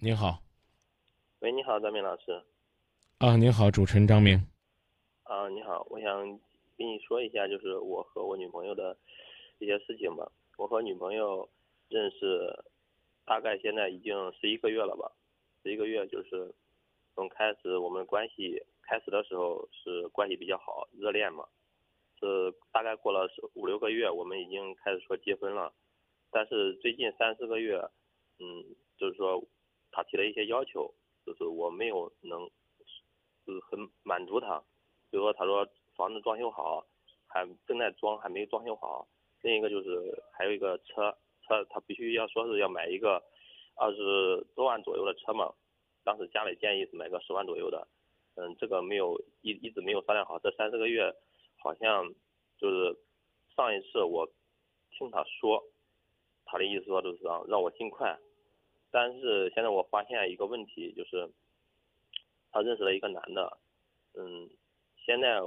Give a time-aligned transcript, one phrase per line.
[0.00, 0.38] 您好，
[1.40, 2.40] 喂，你好，张明老师。
[3.18, 4.38] 啊，您好，主持人张明。
[5.24, 6.24] 啊，你好，我想
[6.76, 8.96] 跟你说一下，就是我和我女朋友的
[9.58, 10.30] 一些事情吧。
[10.56, 11.48] 我和女朋友
[11.88, 12.64] 认识
[13.24, 15.10] 大概现在已经十一个月了吧，
[15.64, 16.54] 十一个月就是
[17.16, 21.44] 从开始我们关系开始的时候是关系比较好，热恋嘛。
[22.20, 25.72] 是大概过了五六个月，我们已经开始说结婚了。
[26.30, 27.80] 但是最近三四个月，
[28.38, 28.64] 嗯，
[28.96, 29.42] 就是说
[29.90, 30.92] 他提了一些要求，
[31.24, 32.48] 就是我没有能。
[33.46, 34.62] 就是很满足他，
[35.10, 36.86] 比如说他说房子装修好，
[37.26, 39.08] 还正在装，还没装修好。
[39.40, 43.22] 另一个就是还有一个车，车他必须要说是要买一个
[43.76, 45.50] 二十多万左右的车嘛。
[46.04, 47.88] 当时家里建议是买个十万左右的，
[48.34, 50.38] 嗯，这个没有一一直没有商量好。
[50.40, 51.10] 这三四个月
[51.56, 52.12] 好像
[52.58, 52.94] 就是
[53.56, 54.28] 上一次我
[54.90, 55.64] 听他说，
[56.44, 58.18] 他的意思说就是让让我尽快，
[58.90, 61.28] 但是现在我发现一个问题就是。
[62.50, 63.58] 他认识了一个男的，
[64.14, 64.48] 嗯，
[64.96, 65.42] 现在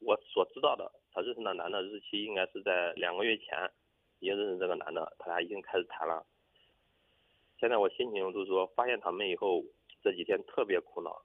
[0.00, 3.72] 我所知道的，他认识那男的日期应该是在两个月前，
[4.20, 6.24] 已经认识这个男的，他俩已经开始谈了。
[7.58, 9.64] 现在我心情就是说，发现他们以后
[10.02, 11.22] 这几天特别苦恼，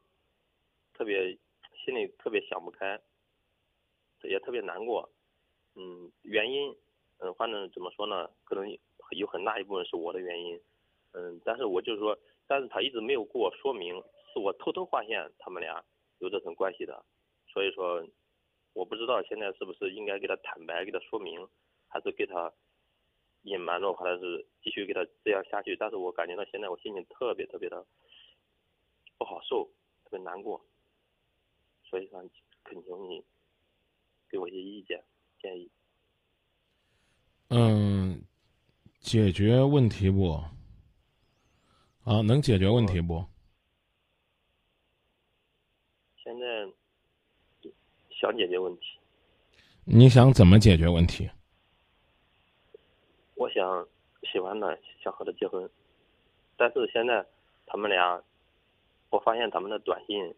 [0.94, 1.38] 特别
[1.84, 2.98] 心里特别想不开，
[4.24, 5.10] 也特别难过。
[5.76, 6.74] 嗯，原因，
[7.20, 8.66] 嗯，反正怎么说呢，可能
[9.12, 10.58] 有很大一部分是我的原因，
[11.14, 14.02] 嗯，但是我就是说，但是他一直没有给我说明。
[14.34, 15.84] 是我偷偷发现他们俩
[16.20, 17.06] 有这层关系的，
[17.48, 18.06] 所以说
[18.74, 21.48] 我不知道现在是不是应该给他坦白，给他说明，
[21.88, 22.52] 还是给他
[23.44, 25.78] 隐瞒着，或者是继续给他这样下去。
[25.78, 27.86] 但是我感觉到现在我心情特别特别的
[29.18, 29.64] 不好受，
[30.04, 30.62] 特别难过，
[31.86, 32.22] 所以说
[32.66, 33.24] 恳求你
[34.30, 35.02] 给我一些意见
[35.42, 35.72] 建议。
[37.50, 38.22] 嗯，
[39.00, 40.44] 解决问题不？
[42.08, 43.22] 啊，能解决问题不？
[46.24, 46.66] 现在
[48.10, 48.98] 想解决问题，
[49.84, 51.30] 你想怎么解决问题？
[53.36, 53.86] 我想
[54.32, 55.70] 喜欢的，想和他结婚，
[56.56, 57.26] 但是现在
[57.66, 58.24] 他们俩，
[59.10, 60.34] 我发现他们的短信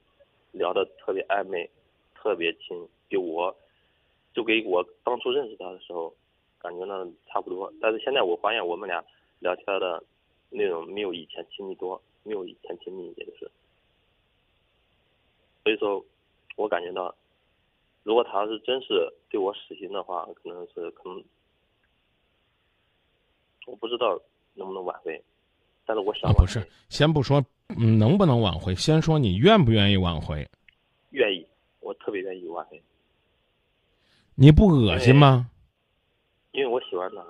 [0.54, 1.70] 聊的特别暧昧，
[2.16, 3.56] 特别亲，比我
[4.34, 6.12] 就给我当初认识他的时候
[6.58, 7.72] 感觉呢差不多。
[7.80, 9.06] 但是现在我发现我们俩
[9.38, 10.04] 聊天的
[10.50, 13.52] 内容没有以前亲密多，没有以前亲密，也就是。
[15.64, 16.04] 所以说，
[16.56, 17.14] 我感觉到，
[18.04, 21.24] 如果他要是真是对我死心的话，可能是可能，
[23.68, 24.20] 我不知道
[24.56, 25.22] 能不能挽回，
[25.86, 27.44] 但是我想不是，先不说
[27.98, 30.50] 能不能挽回，先说你愿不愿意挽回？
[31.12, 31.46] 愿意，
[31.82, 32.82] 我特别愿意挽回。
[34.36, 35.52] 你不恶心吗？
[36.52, 37.24] 因为我喜欢他。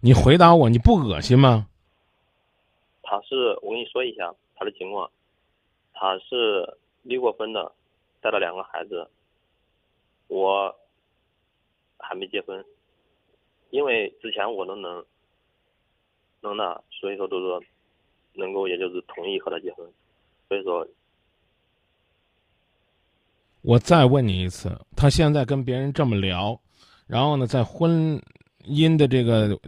[0.00, 1.68] 你回答我，你不恶心吗？
[3.10, 5.10] 他是我跟你说一下他的情况，
[5.92, 6.78] 他是。
[7.02, 7.72] 离过婚的，
[8.20, 9.08] 带了两个孩子，
[10.28, 10.78] 我
[11.96, 12.62] 还没结婚，
[13.70, 15.02] 因为之前我都能
[16.42, 17.58] 能那，所以说都说
[18.34, 19.90] 能够，也就是同意和他结婚，
[20.46, 20.86] 所以说，
[23.62, 26.60] 我再问你一次，他现在跟别人这么聊，
[27.06, 28.22] 然后呢，在婚
[28.64, 29.58] 姻的这个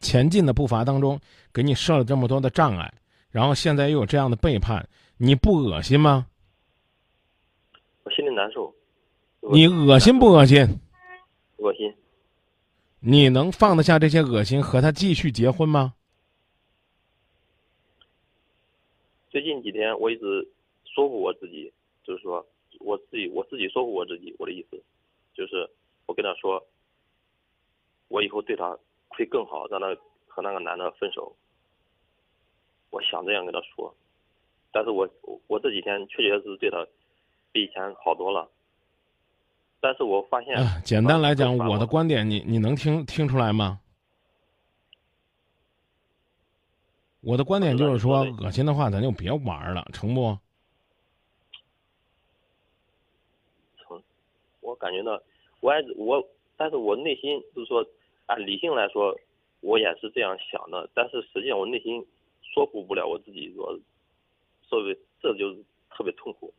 [0.00, 1.20] 前进的步伐当中，
[1.52, 2.92] 给你设了这么多的障碍，
[3.30, 6.26] 然后现在又有这样的背叛，你不恶心吗？
[8.04, 8.74] 我心里难受，
[9.52, 10.66] 你恶心不恶心？
[11.56, 11.94] 恶心。
[13.00, 15.94] 你能放得下这些恶心，和他继续结婚吗？
[19.30, 20.48] 最近几天我一直
[20.84, 21.72] 说服我自己，
[22.02, 22.44] 就是说
[22.80, 24.82] 我自己我自己说服我自己，我的意思
[25.34, 25.68] 就是
[26.06, 26.66] 我跟他说，
[28.08, 28.76] 我以后对他
[29.08, 29.86] 会更好，让他
[30.26, 31.34] 和那个男的分手。
[32.90, 33.94] 我想这样跟他说，
[34.72, 35.08] 但是我
[35.46, 36.86] 我这几天确确实实对他。
[37.50, 38.46] 比以前好多了，
[39.80, 40.54] 但是我发现，
[40.84, 43.80] 简单来讲，我的观点，你你能听听出来吗？
[47.22, 50.36] 我的观点就是说，恶心的话，咱就别玩了，成不？
[53.78, 54.02] 成，
[54.60, 55.18] 我感觉到，
[55.60, 56.22] 我还我，
[56.54, 57.82] 但是我内心就是说，
[58.28, 59.18] 按理性来说，
[59.60, 62.06] 我也是这样想的，但是实际上我内心
[62.42, 63.78] 说服不了我自己，说，
[64.62, 66.52] 所以这就是特别痛苦。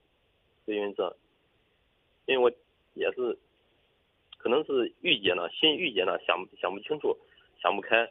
[0.65, 1.15] 是因为这，
[2.25, 2.51] 因为我
[2.93, 3.37] 也是，
[4.37, 7.15] 可能是郁结了，心郁结了，想想不清楚，
[7.61, 8.09] 想不开，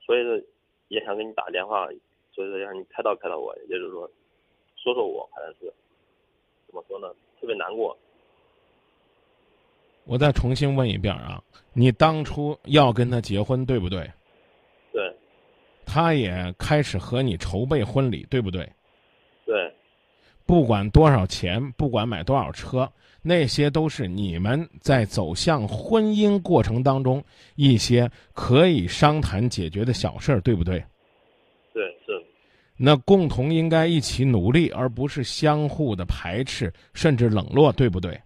[0.00, 0.40] 所以说
[0.88, 1.88] 也想给你打电话，
[2.32, 4.10] 所以说让你开导开导我，也就是说，
[4.76, 5.72] 说说我，反正是
[6.66, 7.96] 怎么说呢，特别难过。
[10.06, 11.42] 我再重新问一遍啊，
[11.72, 14.10] 你当初要跟他结婚，对不对？
[14.92, 15.14] 对。
[15.84, 18.68] 他也开始和你筹备婚礼，对不对？
[19.44, 19.72] 对，
[20.44, 22.90] 不管多少钱，不管买多少车，
[23.22, 27.22] 那些都是你们在走向婚姻过程当中
[27.54, 30.82] 一些可以商谈解决的小事儿，对不对？
[31.72, 32.24] 对，是，
[32.76, 38.10] 那共同应该一起努力，而不是相互的排斥甚至冷落，对不对？
[38.12, 38.20] 对，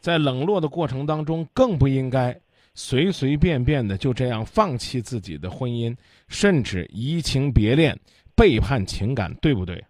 [0.00, 2.38] 在冷落的过程当中，更不应该
[2.74, 5.96] 随随便便的就这样放弃自己的婚姻，
[6.28, 7.98] 甚至移情别恋、
[8.34, 9.84] 背叛情感，对不对？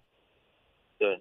[0.99, 1.15] 对，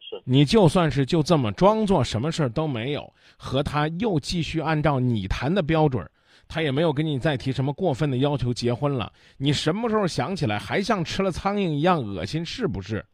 [0.00, 6.06] 是，你就算是就这么装作什么事儿都没有，和他又继续按照你谈的标准，
[6.48, 9.12] 他也没有跟你再提什么过分的要求结婚了。
[9.38, 13.06] 你什么时候想起来还像吃了苍蝇一样恶心，是不是？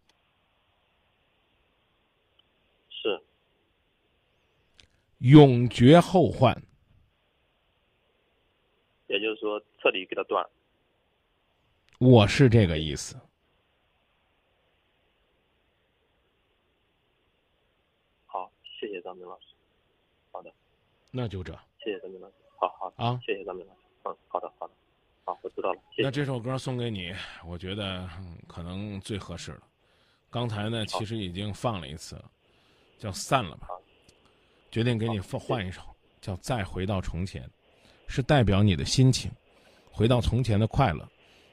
[2.89, 3.23] 是，
[5.19, 6.55] 永绝后患。
[9.07, 10.45] 也就是说彻底给他断。
[11.99, 13.17] 我是这个意思。
[18.27, 19.47] 好，谢谢张明老师。
[20.31, 20.53] 好的，
[21.11, 21.53] 那就这。
[21.83, 22.35] 谢谢张明老师。
[22.57, 23.81] 好好啊，谢谢张明老师。
[24.05, 24.75] 嗯，好的，好的，
[25.25, 25.81] 好，我知道了。
[25.91, 27.13] 谢谢那这首歌送给你，
[27.47, 29.63] 我觉得嗯可能最合适了。
[30.31, 32.31] 刚才呢，其实已经放了一次了，
[32.99, 33.67] 叫《散了吧》，
[34.71, 35.81] 决定给你放换一首，
[36.21, 37.43] 叫《再回到从前》，
[38.07, 39.31] 是代表你的心情，
[39.91, 41.09] 回到从前的快乐，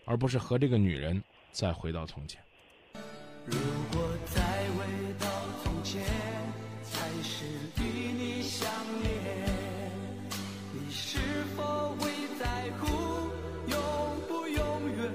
[0.06, 2.42] 而不是和这个女人再回到从前。
[3.46, 3.58] 如
[3.92, 4.42] 果再
[4.72, 4.86] 回
[5.20, 5.28] 到
[5.64, 6.04] 从前，
[6.84, 7.46] 才是
[7.80, 8.70] 与你相
[9.02, 9.12] 恋，
[10.74, 11.18] 你是
[11.56, 12.46] 否会在
[12.80, 12.86] 乎
[13.68, 13.78] 永
[14.28, 14.60] 不永
[14.98, 15.12] 远？